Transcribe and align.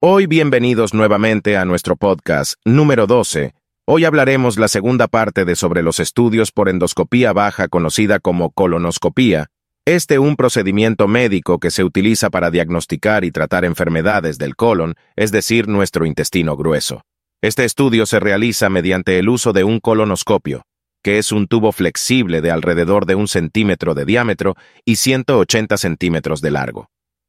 Hoy 0.00 0.26
bienvenidos 0.26 0.94
nuevamente 0.94 1.56
a 1.56 1.64
nuestro 1.64 1.96
podcast 1.96 2.54
número 2.64 3.08
12. 3.08 3.52
Hoy 3.84 4.04
hablaremos 4.04 4.56
la 4.56 4.68
segunda 4.68 5.08
parte 5.08 5.44
de 5.44 5.56
sobre 5.56 5.82
los 5.82 5.98
estudios 5.98 6.52
por 6.52 6.68
endoscopía 6.68 7.32
baja 7.32 7.66
conocida 7.66 8.20
como 8.20 8.52
colonoscopía. 8.52 9.48
Este 9.84 10.20
un 10.20 10.36
procedimiento 10.36 11.08
médico 11.08 11.58
que 11.58 11.72
se 11.72 11.82
utiliza 11.82 12.30
para 12.30 12.52
diagnosticar 12.52 13.24
y 13.24 13.32
tratar 13.32 13.64
enfermedades 13.64 14.38
del 14.38 14.54
colon, 14.54 14.94
es 15.16 15.32
decir, 15.32 15.66
nuestro 15.66 16.06
intestino 16.06 16.56
grueso. 16.56 17.02
Este 17.42 17.64
estudio 17.64 18.06
se 18.06 18.20
realiza 18.20 18.68
mediante 18.68 19.18
el 19.18 19.28
uso 19.28 19.52
de 19.52 19.64
un 19.64 19.80
colonoscopio, 19.80 20.62
que 21.02 21.18
es 21.18 21.32
un 21.32 21.48
tubo 21.48 21.72
flexible 21.72 22.40
de 22.40 22.52
alrededor 22.52 23.04
de 23.04 23.16
un 23.16 23.26
centímetro 23.26 23.94
de 23.94 24.04
diámetro 24.04 24.54
y 24.84 24.94
180 24.94 25.76
centímetros 25.76 26.40
de 26.40 26.52
largo. 26.52 26.88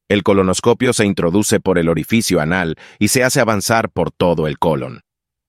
El 0.10 0.24
colonoscopio 0.24 0.92
se 0.92 1.06
introduce 1.06 1.60
por 1.60 1.78
el 1.78 1.88
orificio 1.88 2.42
anal 2.42 2.78
y 2.98 3.10
se 3.10 3.24
hace 3.24 3.42
avanzar 3.42 3.92
por 3.92 4.10
todo 4.10 4.48
el 4.48 4.58
colon. 4.58 5.02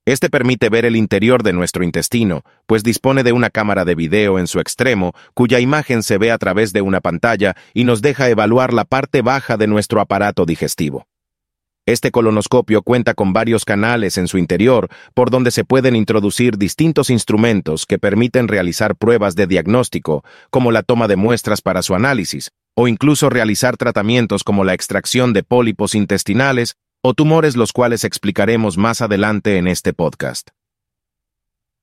Este 0.04 0.28
permite 0.28 0.68
ver 0.68 0.84
el 0.84 0.96
interior 0.96 1.42
de 1.42 1.54
nuestro 1.54 1.82
intestino, 1.82 2.42
pues 2.66 2.82
dispone 2.82 3.22
de 3.22 3.32
una 3.32 3.48
cámara 3.48 3.86
de 3.86 3.94
video 3.94 4.38
en 4.38 4.46
su 4.46 4.60
extremo, 4.60 5.12
cuya 5.32 5.60
imagen 5.60 6.02
se 6.02 6.18
ve 6.18 6.30
a 6.30 6.36
través 6.36 6.74
de 6.74 6.82
una 6.82 7.00
pantalla 7.00 7.56
y 7.72 7.84
nos 7.84 8.02
deja 8.02 8.28
evaluar 8.28 8.74
la 8.74 8.84
parte 8.84 9.22
baja 9.22 9.56
de 9.56 9.66
nuestro 9.66 9.98
aparato 9.98 10.44
digestivo. 10.44 11.06
Este 11.86 12.10
colonoscopio 12.10 12.82
cuenta 12.82 13.14
con 13.14 13.32
varios 13.32 13.64
canales 13.64 14.18
en 14.18 14.28
su 14.28 14.36
interior 14.36 14.88
por 15.14 15.30
donde 15.30 15.52
se 15.52 15.64
pueden 15.64 15.96
introducir 15.96 16.58
distintos 16.58 17.08
instrumentos 17.08 17.86
que 17.86 17.98
permiten 17.98 18.46
realizar 18.46 18.94
pruebas 18.94 19.36
de 19.36 19.46
diagnóstico, 19.46 20.22
como 20.50 20.70
la 20.70 20.82
toma 20.82 21.08
de 21.08 21.16
muestras 21.16 21.62
para 21.62 21.80
su 21.80 21.94
análisis, 21.94 22.50
o 22.76 22.88
incluso 22.88 23.30
realizar 23.30 23.76
tratamientos 23.76 24.44
como 24.44 24.64
la 24.64 24.74
extracción 24.74 25.32
de 25.32 25.42
pólipos 25.42 25.94
intestinales 25.94 26.76
o 27.02 27.14
tumores 27.14 27.56
los 27.56 27.72
cuales 27.72 28.04
explicaremos 28.04 28.76
más 28.76 29.00
adelante 29.00 29.56
en 29.56 29.68
este 29.68 29.92
podcast. 29.92 30.50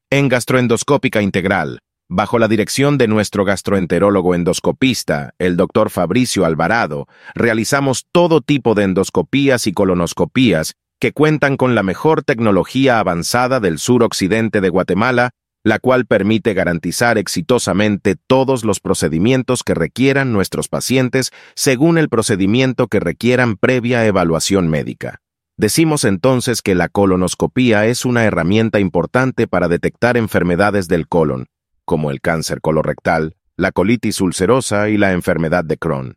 En 0.10 0.30
gastroendoscópica 0.30 1.22
integral, 1.22 1.80
Bajo 2.10 2.40
la 2.40 2.48
dirección 2.48 2.98
de 2.98 3.10
nuestro 3.10 3.44
gastroenterólogo 3.44 4.34
endoscopista, 4.34 5.34
el 5.40 5.58
doctor 5.58 5.90
Fabricio 5.90 6.46
Alvarado, 6.46 7.06
realizamos 7.36 8.06
todo 8.14 8.40
tipo 8.40 8.76
de 8.76 8.84
endoscopías 8.84 9.68
y 9.68 9.74
colonoscopías 9.74 10.76
que 11.02 11.12
cuentan 11.12 11.58
con 11.58 11.76
la 11.76 11.84
mejor 11.84 12.24
tecnología 12.24 13.00
avanzada 13.00 13.60
del 13.60 13.78
suroccidente 13.78 14.62
de 14.62 14.70
Guatemala, 14.70 15.32
la 15.68 15.80
cual 15.80 16.06
permite 16.06 16.54
garantizar 16.54 17.18
exitosamente 17.18 18.16
todos 18.16 18.64
los 18.64 18.80
procedimientos 18.80 19.64
que 19.64 19.74
requieran 19.74 20.32
nuestros 20.32 20.70
pacientes 20.70 21.32
según 21.56 21.98
el 21.98 22.08
procedimiento 22.08 22.88
que 22.88 23.02
requieran 23.02 23.58
previa 23.58 24.06
evaluación 24.06 24.70
médica. 24.70 25.20
Decimos 25.58 26.06
entonces 26.06 26.62
que 26.62 26.74
la 26.74 26.88
colonoscopía 26.88 27.86
es 27.86 28.06
una 28.06 28.24
herramienta 28.24 28.80
importante 28.80 29.46
para 29.46 29.68
detectar 29.68 30.16
enfermedades 30.16 30.88
del 30.88 31.10
colon, 31.10 31.48
como 31.84 32.12
el 32.12 32.22
cáncer 32.22 32.62
colorectal, 32.62 33.36
la 33.58 33.74
colitis 33.74 34.22
ulcerosa 34.22 34.88
y 34.88 34.98
la 34.98 35.12
enfermedad 35.12 35.66
de 35.66 35.78
Crohn. 35.78 36.16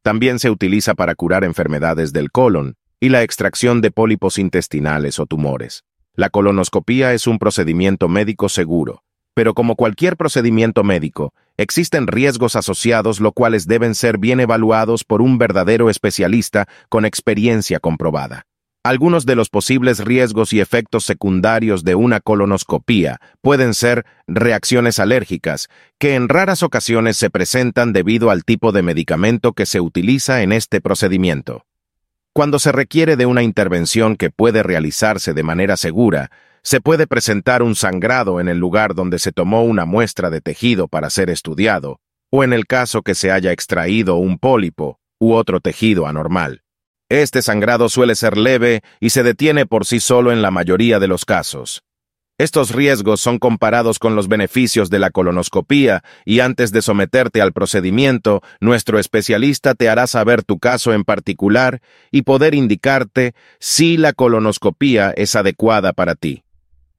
También 0.00 0.38
se 0.38 0.48
utiliza 0.48 0.94
para 0.94 1.14
curar 1.14 1.44
enfermedades 1.44 2.14
del 2.14 2.30
colon 2.30 2.76
y 2.98 3.10
la 3.10 3.22
extracción 3.22 3.82
de 3.82 3.90
pólipos 3.90 4.38
intestinales 4.38 5.18
o 5.18 5.26
tumores. 5.26 5.84
La 6.16 6.30
colonoscopía 6.30 7.12
es 7.12 7.26
un 7.26 7.38
procedimiento 7.38 8.08
médico 8.08 8.48
seguro, 8.48 9.02
pero 9.34 9.52
como 9.52 9.76
cualquier 9.76 10.16
procedimiento 10.16 10.82
médico, 10.82 11.34
existen 11.58 12.06
riesgos 12.06 12.56
asociados 12.56 13.20
lo 13.20 13.32
cuales 13.32 13.66
deben 13.66 13.94
ser 13.94 14.16
bien 14.16 14.40
evaluados 14.40 15.04
por 15.04 15.20
un 15.20 15.36
verdadero 15.36 15.90
especialista 15.90 16.68
con 16.88 17.04
experiencia 17.04 17.80
comprobada. 17.80 18.46
Algunos 18.82 19.26
de 19.26 19.34
los 19.34 19.50
posibles 19.50 20.02
riesgos 20.02 20.54
y 20.54 20.60
efectos 20.60 21.04
secundarios 21.04 21.84
de 21.84 21.96
una 21.96 22.20
colonoscopía 22.20 23.20
pueden 23.42 23.74
ser 23.74 24.06
reacciones 24.26 24.98
alérgicas, 24.98 25.68
que 25.98 26.14
en 26.14 26.30
raras 26.30 26.62
ocasiones 26.62 27.18
se 27.18 27.28
presentan 27.28 27.92
debido 27.92 28.30
al 28.30 28.42
tipo 28.42 28.72
de 28.72 28.82
medicamento 28.82 29.52
que 29.52 29.66
se 29.66 29.82
utiliza 29.82 30.40
en 30.40 30.52
este 30.52 30.80
procedimiento. 30.80 31.66
Cuando 32.36 32.58
se 32.58 32.70
requiere 32.70 33.16
de 33.16 33.24
una 33.24 33.42
intervención 33.42 34.14
que 34.14 34.28
puede 34.28 34.62
realizarse 34.62 35.32
de 35.32 35.42
manera 35.42 35.78
segura, 35.78 36.30
se 36.62 36.82
puede 36.82 37.06
presentar 37.06 37.62
un 37.62 37.74
sangrado 37.74 38.40
en 38.40 38.48
el 38.48 38.58
lugar 38.58 38.94
donde 38.94 39.18
se 39.18 39.32
tomó 39.32 39.64
una 39.64 39.86
muestra 39.86 40.28
de 40.28 40.42
tejido 40.42 40.86
para 40.86 41.08
ser 41.08 41.30
estudiado, 41.30 41.98
o 42.30 42.44
en 42.44 42.52
el 42.52 42.66
caso 42.66 43.00
que 43.00 43.14
se 43.14 43.30
haya 43.30 43.52
extraído 43.52 44.16
un 44.16 44.36
pólipo 44.36 45.00
u 45.18 45.32
otro 45.32 45.60
tejido 45.60 46.06
anormal. 46.06 46.60
Este 47.08 47.40
sangrado 47.40 47.88
suele 47.88 48.14
ser 48.14 48.36
leve 48.36 48.82
y 49.00 49.08
se 49.08 49.22
detiene 49.22 49.64
por 49.64 49.86
sí 49.86 49.98
solo 49.98 50.30
en 50.30 50.42
la 50.42 50.50
mayoría 50.50 51.00
de 51.00 51.08
los 51.08 51.24
casos. 51.24 51.85
Estos 52.38 52.72
riesgos 52.72 53.22
son 53.22 53.38
comparados 53.38 53.98
con 53.98 54.14
los 54.14 54.28
beneficios 54.28 54.90
de 54.90 54.98
la 54.98 55.10
colonoscopía 55.10 56.04
y 56.26 56.40
antes 56.40 56.70
de 56.70 56.82
someterte 56.82 57.40
al 57.40 57.54
procedimiento, 57.54 58.42
nuestro 58.60 58.98
especialista 58.98 59.74
te 59.74 59.88
hará 59.88 60.06
saber 60.06 60.42
tu 60.42 60.58
caso 60.58 60.92
en 60.92 61.04
particular 61.04 61.80
y 62.10 62.22
poder 62.22 62.54
indicarte 62.54 63.34
si 63.58 63.96
la 63.96 64.12
colonoscopía 64.12 65.12
es 65.16 65.34
adecuada 65.34 65.94
para 65.94 66.14
ti. 66.14 66.42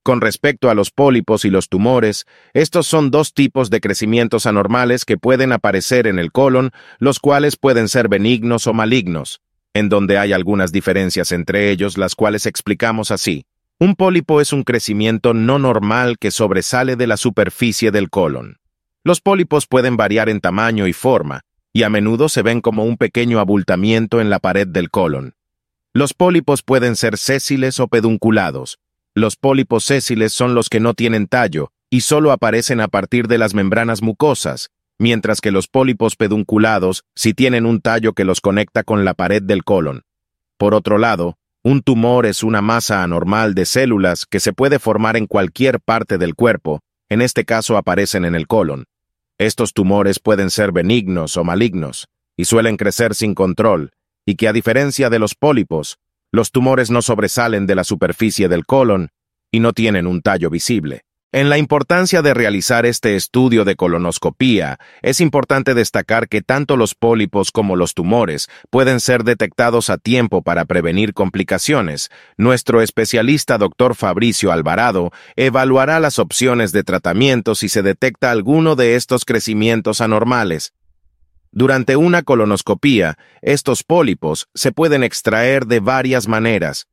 Con 0.02 0.22
respecto 0.22 0.72
a 0.72 0.74
los 0.74 0.90
pólipos 0.90 1.46
y 1.46 1.52
los 1.52 1.70
tumores, 1.70 2.26
estos 2.54 2.88
son 2.88 3.12
dos 3.12 3.36
tipos 3.36 3.70
de 3.70 3.80
crecimientos 3.80 4.48
anormales 4.48 5.06
que 5.06 5.18
pueden 5.18 5.52
aparecer 5.52 6.08
en 6.08 6.18
el 6.18 6.32
colon, 6.32 6.72
los 6.98 7.20
cuales 7.20 7.58
pueden 7.58 7.90
ser 7.90 8.10
benignos 8.10 8.66
o 8.66 8.74
malignos 8.74 9.42
en 9.78 9.90
donde 9.90 10.18
hay 10.18 10.34
algunas 10.34 10.72
diferencias 10.72 11.32
entre 11.32 11.70
ellos, 11.70 12.00
las 12.00 12.16
cuales 12.16 12.48
explicamos 12.48 13.12
así. 13.12 13.46
Un 13.80 13.94
pólipo 13.94 14.42
es 14.42 14.54
un 14.54 14.64
crecimiento 14.64 15.36
no 15.36 15.60
normal 15.60 16.18
que 16.18 16.32
sobresale 16.32 16.96
de 16.96 17.06
la 17.06 17.16
superficie 17.16 17.92
del 17.92 18.10
colon. 18.10 18.58
Los 19.04 19.22
pólipos 19.22 19.68
pueden 19.68 19.98
variar 19.98 20.30
en 20.30 20.42
tamaño 20.42 20.88
y 20.88 20.94
forma, 20.94 21.42
y 21.74 21.84
a 21.84 21.90
menudo 21.92 22.28
se 22.28 22.42
ven 22.42 22.60
como 22.60 22.86
un 22.86 22.98
pequeño 22.98 23.40
abultamiento 23.40 24.20
en 24.20 24.32
la 24.32 24.40
pared 24.40 24.68
del 24.68 24.90
colon. 24.90 25.36
Los 25.94 26.16
pólipos 26.16 26.64
pueden 26.64 26.96
ser 26.96 27.20
sésiles 27.20 27.80
o 27.80 27.88
pedunculados. 27.88 28.80
Los 29.14 29.36
pólipos 29.36 29.84
sésiles 29.84 30.34
son 30.34 30.56
los 30.56 30.70
que 30.70 30.80
no 30.80 30.96
tienen 30.96 31.28
tallo 31.28 31.72
y 31.92 32.02
solo 32.02 32.32
aparecen 32.32 32.82
a 32.82 32.88
partir 32.88 33.28
de 33.28 33.38
las 33.38 33.54
membranas 33.54 34.02
mucosas, 34.02 34.72
mientras 34.98 35.40
que 35.40 35.52
los 35.52 35.68
pólipos 35.68 36.16
pedunculados 36.16 37.04
sí 37.14 37.36
tienen 37.36 37.68
un 37.68 37.80
tallo 37.82 38.14
que 38.14 38.26
los 38.26 38.42
conecta 38.42 38.82
con 38.82 39.06
la 39.06 39.14
pared 39.14 39.44
del 39.44 39.64
colon. 39.64 40.02
Por 40.58 40.74
otro 40.74 40.98
lado, 40.98 41.38
un 41.68 41.82
tumor 41.82 42.26
es 42.26 42.44
una 42.44 42.62
masa 42.62 43.04
anormal 43.04 43.54
de 43.54 43.66
células 43.66 44.26
que 44.26 44.40
se 44.40 44.54
puede 44.54 44.80
formar 44.80 45.18
en 45.18 45.28
cualquier 45.28 45.82
parte 45.82 46.18
del 46.18 46.34
cuerpo, 46.34 46.80
en 47.10 47.22
este 47.22 47.44
caso 47.44 47.76
aparecen 47.76 48.24
en 48.24 48.36
el 48.36 48.48
colon. 48.48 48.86
Estos 49.38 49.74
tumores 49.74 50.22
pueden 50.22 50.50
ser 50.50 50.72
benignos 50.72 51.36
o 51.36 51.44
malignos, 51.44 52.08
y 52.38 52.46
suelen 52.46 52.78
crecer 52.78 53.16
sin 53.16 53.36
control, 53.36 53.92
y 54.26 54.36
que 54.36 54.48
a 54.48 54.54
diferencia 54.54 55.10
de 55.10 55.20
los 55.20 55.36
pólipos, 55.36 55.98
los 56.32 56.52
tumores 56.52 56.90
no 56.90 57.02
sobresalen 57.02 57.68
de 57.68 57.76
la 57.76 57.84
superficie 57.84 58.48
del 58.48 58.66
colon 58.66 59.10
y 59.52 59.60
no 59.60 59.74
tienen 59.74 60.08
un 60.08 60.22
tallo 60.22 60.50
visible. 60.50 61.04
En 61.34 61.50
la 61.50 61.58
importancia 61.58 62.22
de 62.22 62.34
realizar 62.34 62.86
este 62.86 63.18
estudio 63.18 63.66
de 63.66 63.76
colonoscopía, 63.76 64.80
es 65.02 65.20
importante 65.20 65.74
destacar 65.74 66.30
que 66.30 66.42
tanto 66.42 66.78
los 66.78 66.96
pólipos 66.96 67.52
como 67.52 67.76
los 67.76 67.94
tumores 67.94 68.48
pueden 68.70 69.02
ser 69.02 69.26
detectados 69.26 69.90
a 69.90 69.98
tiempo 69.98 70.42
para 70.42 70.64
prevenir 70.64 71.14
complicaciones. 71.14 72.10
Nuestro 72.38 72.82
especialista 72.82 73.58
doctor 73.58 73.96
Fabricio 73.96 74.54
Alvarado 74.54 75.12
evaluará 75.36 76.00
las 76.00 76.18
opciones 76.18 76.72
de 76.72 76.84
tratamiento 76.84 77.56
si 77.56 77.68
se 77.68 77.82
detecta 77.82 78.32
alguno 78.32 78.78
de 78.78 78.96
estos 78.96 79.26
crecimientos 79.26 80.00
anormales. 80.00 80.72
Durante 81.52 81.98
una 81.98 82.22
colonoscopía, 82.22 83.18
estos 83.42 83.84
pólipos 83.84 84.48
se 84.54 84.72
pueden 84.72 85.04
extraer 85.04 85.66
de 85.66 85.82
varias 85.82 86.30
maneras, 86.30 86.88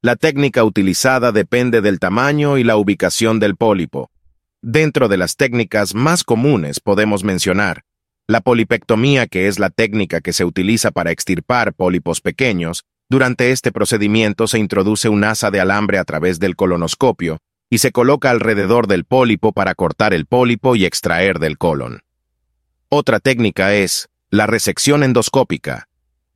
la 0.00 0.14
técnica 0.14 0.62
utilizada 0.62 1.32
depende 1.32 1.80
del 1.80 1.98
tamaño 1.98 2.56
y 2.56 2.62
la 2.62 2.76
ubicación 2.76 3.40
del 3.40 3.56
pólipo. 3.56 4.10
Dentro 4.62 5.08
de 5.08 5.16
las 5.16 5.34
técnicas 5.34 5.94
más 5.94 6.22
comunes 6.22 6.78
podemos 6.78 7.24
mencionar 7.24 7.82
la 8.28 8.40
polipectomía, 8.40 9.26
que 9.26 9.48
es 9.48 9.58
la 9.58 9.70
técnica 9.70 10.20
que 10.20 10.32
se 10.32 10.44
utiliza 10.44 10.90
para 10.92 11.10
extirpar 11.10 11.72
pólipos 11.72 12.20
pequeños. 12.20 12.84
Durante 13.08 13.50
este 13.50 13.72
procedimiento 13.72 14.46
se 14.46 14.58
introduce 14.58 15.08
un 15.08 15.24
asa 15.24 15.50
de 15.50 15.60
alambre 15.60 15.98
a 15.98 16.04
través 16.04 16.38
del 16.38 16.54
colonoscopio 16.54 17.38
y 17.70 17.78
se 17.78 17.90
coloca 17.90 18.30
alrededor 18.30 18.86
del 18.86 19.04
pólipo 19.04 19.52
para 19.52 19.74
cortar 19.74 20.12
el 20.14 20.26
pólipo 20.26 20.76
y 20.76 20.84
extraer 20.84 21.38
del 21.38 21.58
colon. 21.58 22.02
Otra 22.88 23.18
técnica 23.18 23.74
es 23.74 24.08
la 24.30 24.46
resección 24.46 25.02
endoscópica, 25.02 25.88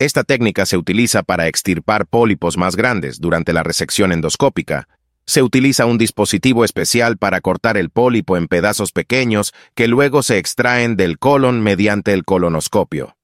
esta 0.04 0.25
técnica 0.25 0.66
se 0.66 0.76
utiliza 0.76 1.22
para 1.22 1.46
extirpar 1.49 2.06
pólipos 2.06 2.56
más 2.56 2.76
grandes 2.76 3.20
durante 3.20 3.52
la 3.52 3.62
resección 3.62 4.12
endoscópica. 4.12 4.88
Se 5.26 5.43
utiliza 5.43 5.87
un 5.87 5.99
dispositivo 5.99 6.64
especial 6.64 7.16
para 7.16 7.40
cortar 7.40 7.76
el 7.76 7.90
pólipo 7.90 8.37
en 8.37 8.49
pedazos 8.49 8.93
pequeños 8.93 9.52
que 9.75 9.88
luego 9.88 10.22
se 10.22 10.38
extraen 10.38 10.96
del 10.96 11.19
colon 11.19 11.62
mediante 11.62 12.12
el 12.12 12.25
colonoscopio. 12.25 13.16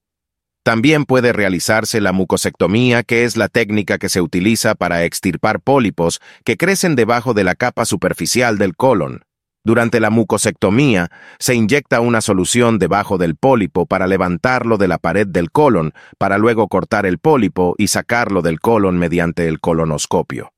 También 0.63 1.05
puede 1.05 1.33
realizarse 1.33 1.99
la 2.01 2.11
mucosectomía, 2.11 3.03
que 3.03 3.23
es 3.23 3.37
la 3.37 3.47
técnica 3.47 3.97
que 3.97 4.09
se 4.09 4.21
utiliza 4.21 4.75
para 4.75 5.03
extirpar 5.03 5.61
pólipos 5.61 6.21
que 6.43 6.57
crecen 6.57 6.95
debajo 6.95 7.33
de 7.33 7.43
la 7.43 7.55
capa 7.55 7.85
superficial 7.85 8.57
del 8.57 8.75
colon. 8.75 9.23
Durante 9.69 9.99
la 9.99 10.09
mucosectomía, 10.09 11.11
se 11.37 11.53
inyecta 11.53 12.01
una 12.01 12.21
solución 12.21 12.79
debajo 12.79 13.19
del 13.19 13.35
pólipo 13.35 13.85
para 13.85 14.07
levantarlo 14.07 14.79
de 14.79 14.87
la 14.87 14.97
pared 14.97 15.27
del 15.27 15.51
colon, 15.51 15.93
para 16.17 16.39
luego 16.39 16.67
cortar 16.67 17.05
el 17.05 17.19
pólipo 17.19 17.75
y 17.77 17.89
sacarlo 17.89 18.41
del 18.41 18.59
colon 18.59 18.97
mediante 18.97 19.47
el 19.47 19.59
colonoscopio. 19.59 20.53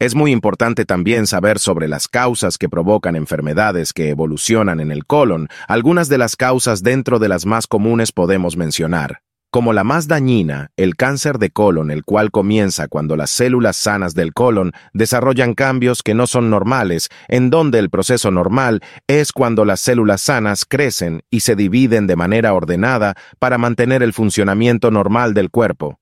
Es 0.00 0.16
muy 0.16 0.32
importante 0.32 0.84
también 0.84 1.28
saber 1.28 1.60
sobre 1.60 1.86
las 1.86 2.08
causas 2.08 2.58
que 2.58 2.68
provocan 2.68 3.14
enfermedades 3.14 3.92
que 3.92 4.08
evolucionan 4.08 4.80
en 4.80 4.90
el 4.90 5.06
colon. 5.06 5.46
Algunas 5.68 6.08
de 6.08 6.18
las 6.18 6.34
causas 6.34 6.82
dentro 6.82 7.20
de 7.20 7.28
las 7.28 7.46
más 7.46 7.68
comunes 7.68 8.10
podemos 8.10 8.56
mencionar 8.56 9.20
como 9.56 9.72
la 9.72 9.84
más 9.84 10.06
dañina, 10.06 10.70
el 10.76 10.96
cáncer 10.96 11.38
de 11.38 11.48
colon, 11.48 11.90
el 11.90 12.04
cual 12.04 12.30
comienza 12.30 12.88
cuando 12.88 13.16
las 13.16 13.30
células 13.30 13.78
sanas 13.78 14.12
del 14.12 14.34
colon 14.34 14.72
desarrollan 14.92 15.54
cambios 15.54 16.02
que 16.02 16.12
no 16.12 16.26
son 16.26 16.50
normales, 16.50 17.08
en 17.26 17.48
donde 17.48 17.78
el 17.78 17.88
proceso 17.88 18.30
normal 18.30 18.82
es 19.06 19.32
cuando 19.32 19.64
las 19.64 19.80
células 19.80 20.20
sanas 20.20 20.66
crecen 20.66 21.22
y 21.30 21.40
se 21.40 21.56
dividen 21.56 22.06
de 22.06 22.16
manera 22.16 22.52
ordenada 22.52 23.14
para 23.38 23.56
mantener 23.56 24.02
el 24.02 24.12
funcionamiento 24.12 24.90
normal 24.90 25.32
del 25.32 25.50
cuerpo. 25.50 26.00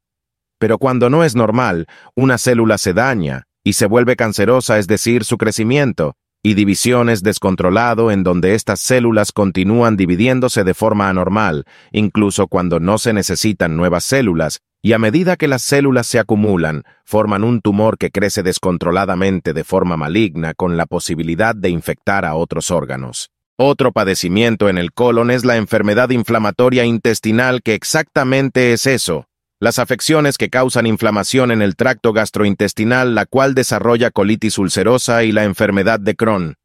Pero 0.59 0.79
cuando 0.79 1.09
no 1.09 1.23
es 1.23 1.37
normal, 1.37 1.87
una 2.17 2.39
célula 2.39 2.77
se 2.77 2.93
daña 2.93 3.45
y 3.63 3.75
se 3.75 3.87
vuelve 3.87 4.17
cancerosa, 4.17 4.81
es 4.81 4.89
decir, 4.89 5.23
su 5.23 5.39
crecimiento, 5.39 6.17
y 6.47 6.53
divisiones 6.53 7.23
descontrolado 7.23 8.11
en 8.11 8.23
donde 8.23 8.55
estas 8.55 8.79
células 8.79 9.33
continúan 9.33 9.97
dividiéndose 9.97 10.63
de 10.63 10.75
forma 10.75 11.09
anormal, 11.09 11.65
incluso 11.91 12.49
cuando 12.49 12.81
no 12.81 12.99
se 12.99 13.15
necesitan 13.15 13.79
nuevas 13.79 14.05
células, 14.05 14.61
y 14.83 14.93
a 14.93 14.99
medida 14.99 15.37
que 15.37 15.49
las 15.49 15.63
células 15.63 16.07
se 16.07 16.19
acumulan, 16.19 16.85
forman 17.07 17.45
un 17.45 17.63
tumor 17.63 17.97
que 17.97 18.11
crece 18.11 18.43
descontroladamente 18.43 19.55
de 19.55 19.65
forma 19.65 19.97
maligna 19.97 20.53
con 20.53 20.77
la 20.77 20.85
posibilidad 20.85 21.55
de 21.55 21.71
infectar 21.71 22.27
a 22.27 22.35
otros 22.35 22.71
órganos. 22.71 23.31
Otro 23.57 23.93
padecimiento 23.93 24.69
en 24.69 24.77
el 24.77 24.93
colon 24.93 25.31
es 25.31 25.47
la 25.47 25.57
enfermedad 25.57 26.11
inflamatoria 26.11 26.85
intestinal 26.85 27.63
que 27.63 27.73
exactamente 27.73 28.75
es 28.75 28.87
eso, 28.87 29.29
las 29.65 29.79
afecciones 29.79 30.37
que 30.37 30.51
causan 30.51 30.87
inflamación 30.87 31.51
en 31.51 31.63
el 31.63 31.75
tracto 31.75 32.13
gastrointestinal, 32.13 33.15
la 33.15 33.25
cual 33.25 33.55
desarrolla 33.55 34.11
colitis 34.11 34.59
ulcerosa 34.59 35.25
y 35.25 35.33
la 35.33 35.45
enfermedad 35.45 35.99
de 35.99 36.15
Crohn. 36.15 36.57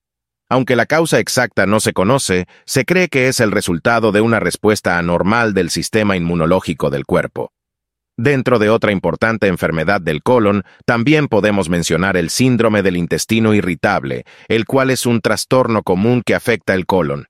Aunque 0.50 0.76
la 0.76 0.86
causa 0.86 1.18
exacta 1.18 1.66
no 1.66 1.80
se 1.80 1.94
conoce, 1.94 2.46
se 2.66 2.84
cree 2.84 3.08
que 3.08 3.30
es 3.30 3.40
el 3.40 3.54
resultado 3.54 4.12
de 4.12 4.20
una 4.20 4.42
respuesta 4.42 4.98
anormal 4.98 5.54
del 5.54 5.70
sistema 5.70 6.18
inmunológico 6.18 6.90
del 6.90 7.06
cuerpo. 7.06 7.54
Dentro 8.18 8.60
de 8.60 8.70
otra 8.70 8.92
importante 8.92 9.48
enfermedad 9.48 10.02
del 10.02 10.22
colon, 10.22 10.64
también 10.86 11.30
podemos 11.30 11.70
mencionar 11.70 12.18
el 12.18 12.30
síndrome 12.30 12.84
del 12.84 12.98
intestino 12.98 13.54
irritable, 13.54 14.26
el 14.50 14.66
cual 14.66 14.90
es 14.90 15.06
un 15.06 15.22
trastorno 15.22 15.84
común 15.84 16.22
que 16.26 16.36
afecta 16.36 16.74
el 16.74 16.86
colon. 16.86 17.29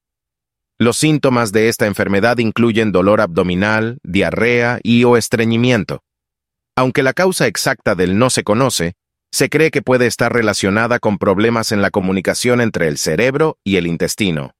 Los 0.81 0.95
síntomas 0.95 1.51
de 1.51 1.67
esta 1.67 1.87
enfermedad 1.87 2.37
incluyen 2.37 2.93
dolor 2.93 3.19
abdominal, 3.19 3.99
diarrea 4.01 4.79
y 4.81 5.03
o 5.03 5.17
estreñimiento. 5.17 6.03
Aunque 6.77 7.03
la 7.03 7.11
causa 7.11 7.47
exacta 7.47 7.95
del 7.95 8.17
no 8.17 8.29
se 8.29 8.45
conoce, 8.45 8.93
se 9.29 9.49
cree 9.49 9.71
que 9.71 9.81
puede 9.81 10.07
estar 10.07 10.31
relacionada 10.31 10.99
con 10.99 11.17
problemas 11.17 11.73
en 11.73 11.81
la 11.81 11.91
comunicación 11.91 12.61
entre 12.61 12.87
el 12.87 12.97
cerebro 12.97 13.57
y 13.65 13.75
el 13.75 13.87
intestino. 13.87 14.51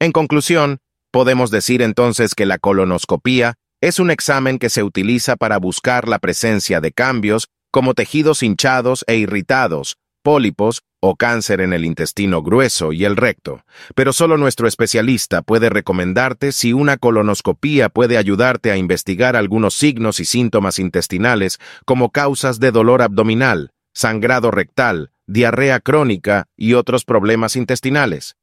En 0.00 0.12
conclusión, 0.12 0.78
podemos 1.12 1.50
decir 1.50 1.82
entonces 1.82 2.34
que 2.34 2.46
la 2.46 2.56
colonoscopía 2.56 3.56
es 3.82 3.98
un 3.98 4.10
examen 4.10 4.58
que 4.58 4.70
se 4.70 4.82
utiliza 4.82 5.36
para 5.36 5.58
buscar 5.58 6.08
la 6.08 6.18
presencia 6.18 6.80
de 6.80 6.92
cambios 6.92 7.48
como 7.70 7.92
tejidos 7.92 8.42
hinchados 8.42 9.04
e 9.06 9.16
irritados, 9.16 9.98
pólipos 10.26 10.82
o 10.98 11.14
cáncer 11.14 11.60
en 11.60 11.72
el 11.72 11.84
intestino 11.84 12.42
grueso 12.42 12.90
y 12.92 13.04
el 13.04 13.14
recto, 13.14 13.60
pero 13.94 14.12
solo 14.12 14.36
nuestro 14.36 14.66
especialista 14.66 15.40
puede 15.40 15.70
recomendarte 15.70 16.50
si 16.50 16.72
una 16.72 16.96
colonoscopía 16.96 17.90
puede 17.90 18.18
ayudarte 18.18 18.72
a 18.72 18.76
investigar 18.76 19.36
algunos 19.36 19.74
signos 19.74 20.18
y 20.18 20.24
síntomas 20.24 20.80
intestinales 20.80 21.60
como 21.84 22.10
causas 22.10 22.58
de 22.58 22.72
dolor 22.72 23.02
abdominal, 23.02 23.70
sangrado 23.94 24.50
rectal, 24.50 25.12
diarrea 25.28 25.78
crónica 25.78 26.46
y 26.56 26.72
otros 26.72 27.04
problemas 27.04 27.54
intestinales. 27.54 28.34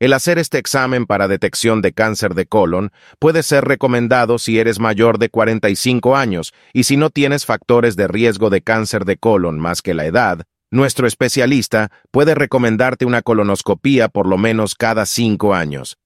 El 0.00 0.14
hacer 0.14 0.40
este 0.40 0.58
examen 0.58 1.06
para 1.06 1.28
detección 1.28 1.82
de 1.82 1.92
cáncer 1.92 2.34
de 2.34 2.46
colon 2.46 2.90
puede 3.20 3.44
ser 3.44 3.64
recomendado 3.64 4.40
si 4.40 4.58
eres 4.58 4.80
mayor 4.80 5.18
de 5.20 5.28
45 5.28 6.16
años 6.16 6.52
y 6.72 6.82
si 6.82 6.96
no 6.96 7.10
tienes 7.10 7.46
factores 7.46 7.94
de 7.94 8.08
riesgo 8.08 8.50
de 8.50 8.60
cáncer 8.60 9.04
de 9.04 9.18
colon 9.18 9.60
más 9.60 9.82
que 9.82 9.94
la 9.94 10.04
edad, 10.04 10.44
nuestro 10.70 11.06
especialista 11.06 11.90
puede 12.10 12.34
recomendarte 12.34 13.04
una 13.04 13.22
colonoscopía 13.22 14.08
por 14.08 14.26
lo 14.26 14.38
menos 14.38 14.74
cada 14.74 15.06
cinco 15.06 15.54
años. 15.54 15.96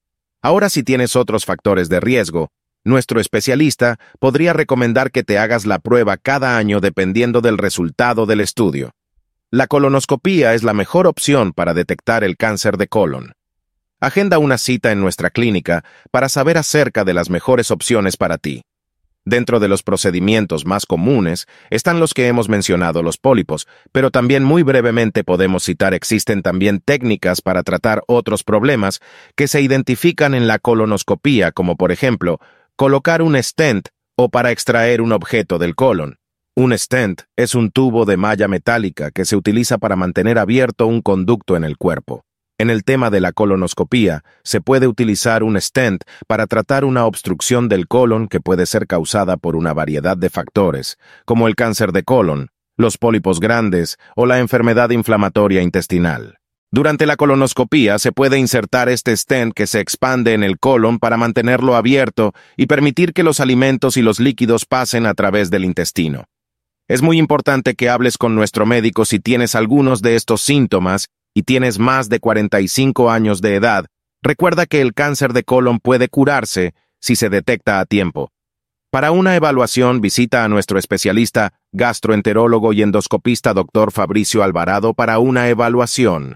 Ahora 0.41 0.69
si 0.69 0.83
tienes 0.83 1.15
otros 1.15 1.45
factores 1.45 1.89
de 1.89 1.99
riesgo, 1.99 2.49
nuestro 2.83 3.19
especialista 3.19 3.97
podría 4.19 4.53
recomendar 4.53 5.11
que 5.11 5.23
te 5.23 5.37
hagas 5.37 5.65
la 5.65 5.79
prueba 5.79 6.17
cada 6.17 6.57
año 6.57 6.81
dependiendo 6.81 7.41
del 7.41 7.57
resultado 7.57 8.25
del 8.25 8.41
estudio. 8.41 8.91
La 9.51 9.67
colonoscopía 9.67 10.53
es 10.53 10.63
la 10.63 10.73
mejor 10.73 11.07
opción 11.07 11.53
para 11.53 11.73
detectar 11.73 12.23
el 12.23 12.37
cáncer 12.37 12.77
de 12.77 12.87
colon. 12.87 13.33
Agenda 13.99 14.37
una 14.37 14.57
cita 14.57 14.91
en 14.91 14.99
nuestra 14.99 15.29
clínica 15.29 15.85
para 16.11 16.27
saber 16.27 16.57
acerca 16.57 17.05
de 17.05 17.13
las 17.13 17.29
mejores 17.29 17.71
opciones 17.71 18.17
para 18.17 18.37
ti. 18.37 18.63
Dentro 19.25 19.61
de 19.61 19.69
los 19.69 19.83
procedimientos 19.83 20.65
más 20.65 20.85
comunes 20.85 21.47
están 21.69 22.01
los 22.01 22.13
que 22.13 22.27
hemos 22.27 22.49
mencionado, 22.49 23.01
los 23.03 23.17
pólipos, 23.17 23.67
pero 23.93 24.11
también 24.11 24.43
muy 24.43 24.63
brevemente 24.63 25.23
podemos 25.23 25.63
citar 25.63 25.93
existen 25.93 26.41
también 26.41 26.81
técnicas 26.81 27.41
para 27.41 27.63
tratar 27.63 28.03
otros 28.07 28.43
problemas 28.43 28.99
que 29.37 29.47
se 29.47 29.61
identifican 29.61 30.33
en 30.33 30.47
la 30.47 30.59
colonoscopía, 30.59 31.53
como 31.53 31.77
por 31.77 31.93
ejemplo, 31.93 32.39
colocar 32.75 33.21
un 33.21 33.41
stent 33.41 33.89
o 34.17 34.29
para 34.29 34.51
extraer 34.51 35.01
un 35.01 35.13
objeto 35.13 35.57
del 35.57 35.75
colon. 35.75 36.17
Un 36.55 36.77
stent 36.77 37.21
es 37.37 37.55
un 37.55 37.71
tubo 37.71 38.05
de 38.05 38.17
malla 38.17 38.47
metálica 38.47 39.09
que 39.09 39.23
se 39.23 39.37
utiliza 39.37 39.77
para 39.77 39.95
mantener 39.95 40.37
abierto 40.37 40.85
un 40.85 41.01
conducto 41.01 41.55
en 41.55 41.63
el 41.63 41.77
cuerpo. 41.77 42.25
En 42.59 42.69
el 42.69 42.83
tema 42.83 43.09
de 43.09 43.19
la 43.19 43.31
colonoscopía, 43.31 44.23
se 44.43 44.61
puede 44.61 44.87
utilizar 44.87 45.41
un 45.41 45.59
stent 45.59 46.03
para 46.27 46.45
tratar 46.45 46.85
una 46.85 47.05
obstrucción 47.05 47.67
del 47.67 47.87
colon 47.87 48.27
que 48.27 48.39
puede 48.39 48.67
ser 48.67 48.85
causada 48.85 49.37
por 49.37 49.55
una 49.55 49.73
variedad 49.73 50.15
de 50.15 50.29
factores, 50.29 50.97
como 51.25 51.47
el 51.47 51.55
cáncer 51.55 51.91
de 51.91 52.03
colon, 52.03 52.51
los 52.77 52.99
pólipos 52.99 53.39
grandes 53.39 53.97
o 54.15 54.27
la 54.27 54.39
enfermedad 54.39 54.91
inflamatoria 54.91 55.63
intestinal. 55.63 56.37
Durante 56.71 57.07
la 57.07 57.15
colonoscopía 57.15 57.97
se 57.97 58.11
puede 58.11 58.37
insertar 58.37 58.87
este 58.87 59.17
stent 59.17 59.53
que 59.53 59.67
se 59.67 59.79
expande 59.79 60.33
en 60.33 60.43
el 60.43 60.59
colon 60.59 60.99
para 60.99 61.17
mantenerlo 61.17 61.75
abierto 61.75 62.33
y 62.55 62.67
permitir 62.67 63.13
que 63.13 63.23
los 63.23 63.39
alimentos 63.39 63.97
y 63.97 64.03
los 64.03 64.19
líquidos 64.19 64.65
pasen 64.65 65.07
a 65.07 65.15
través 65.15 65.49
del 65.49 65.65
intestino. 65.65 66.25
Es 66.87 67.01
muy 67.01 67.17
importante 67.17 67.75
que 67.75 67.89
hables 67.89 68.17
con 68.17 68.35
nuestro 68.35 68.65
médico 68.65 69.05
si 69.05 69.19
tienes 69.19 69.55
algunos 69.55 70.01
de 70.01 70.15
estos 70.15 70.41
síntomas 70.41 71.09
y 71.33 71.43
tienes 71.43 71.79
más 71.79 72.09
de 72.09 72.19
45 72.19 73.09
años 73.09 73.41
de 73.41 73.55
edad, 73.55 73.85
recuerda 74.21 74.65
que 74.65 74.81
el 74.81 74.93
cáncer 74.93 75.33
de 75.33 75.43
colon 75.43 75.79
puede 75.79 76.07
curarse 76.09 76.73
si 76.99 77.15
se 77.15 77.29
detecta 77.29 77.79
a 77.79 77.85
tiempo. 77.85 78.31
Para 78.91 79.11
una 79.11 79.35
evaluación, 79.35 80.01
visita 80.01 80.43
a 80.43 80.47
nuestro 80.47 80.77
especialista, 80.77 81.53
gastroenterólogo 81.71 82.73
y 82.73 82.83
endoscopista 82.83 83.53
Dr. 83.53 83.91
Fabricio 83.91 84.43
Alvarado 84.43 84.93
para 84.93 85.17
una 85.17 85.49
evaluación. 85.49 86.35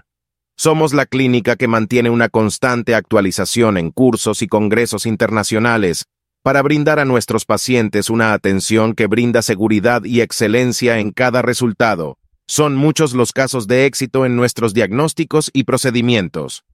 Somos 0.56 0.92
la 0.92 1.06
clínica 1.06 1.54
que 1.54 1.68
mantiene 1.68 2.10
una 2.10 2.28
constante 2.28 2.96
actualización 2.96 3.76
en 3.76 3.92
cursos 3.92 4.42
y 4.42 4.48
congresos 4.48 5.06
internacionales 5.06 6.06
para 6.42 6.62
brindar 6.62 6.98
a 6.98 7.04
nuestros 7.04 7.44
pacientes 7.44 8.10
una 8.10 8.32
atención 8.32 8.94
que 8.94 9.06
brinda 9.06 9.42
seguridad 9.42 10.02
y 10.04 10.20
excelencia 10.20 10.98
en 10.98 11.12
cada 11.12 11.42
resultado. 11.42 12.18
Son 12.50 12.74
muchos 12.76 13.12
los 13.12 13.34
casos 13.34 13.66
de 13.66 13.84
éxito 13.84 14.24
en 14.24 14.34
nuestros 14.34 14.72
diagnósticos 14.72 15.50
y 15.52 15.64
procedimientos. 15.64 16.64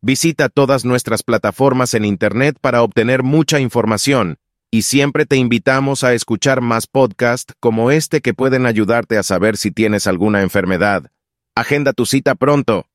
Visita 0.00 0.48
todas 0.48 0.84
nuestras 0.84 1.24
plataformas 1.24 1.94
en 1.94 2.04
Internet 2.04 2.56
para 2.60 2.82
obtener 2.82 3.24
mucha 3.24 3.58
información, 3.58 4.38
y 4.70 4.82
siempre 4.82 5.26
te 5.26 5.34
invitamos 5.34 6.04
a 6.04 6.14
escuchar 6.14 6.60
más 6.60 6.86
podcasts 6.86 7.52
como 7.58 7.90
este 7.90 8.20
que 8.20 8.32
pueden 8.32 8.64
ayudarte 8.64 9.18
a 9.18 9.24
saber 9.24 9.56
si 9.56 9.72
tienes 9.72 10.06
alguna 10.06 10.40
enfermedad. 10.40 11.10
Agenda 11.56 11.92
tu 11.92 12.06
cita 12.06 12.36
pronto. 12.36 12.86